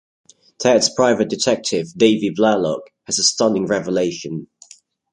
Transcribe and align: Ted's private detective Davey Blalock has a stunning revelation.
Ted's 0.59 0.89
private 0.89 1.29
detective 1.29 1.85
Davey 1.95 2.31
Blalock 2.31 2.87
has 3.05 3.19
a 3.19 3.23
stunning 3.23 3.67
revelation. 3.67 4.47